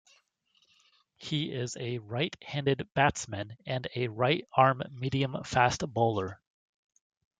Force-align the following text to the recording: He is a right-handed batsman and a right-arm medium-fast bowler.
He 1.17 1.51
is 1.53 1.77
a 1.77 1.99
right-handed 1.99 2.89
batsman 2.95 3.55
and 3.67 3.87
a 3.95 4.07
right-arm 4.07 4.81
medium-fast 4.89 5.87
bowler. 5.93 6.41